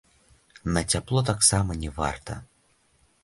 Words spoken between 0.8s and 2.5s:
цяпло таксама не варта.